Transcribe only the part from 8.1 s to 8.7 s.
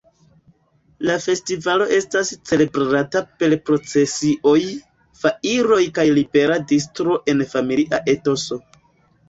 etoso.